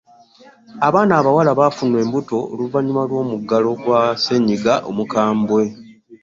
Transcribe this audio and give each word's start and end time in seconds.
Abaana 0.87 1.13
abawala 1.19 1.51
bafunye 1.59 1.97
embuto 2.05 2.37
oluvanyuma 2.53 3.01
lw'omuggalo 3.09 3.69
gwa 3.81 4.01
ssenyiga 4.15 4.73
omukambwe. 4.89 5.63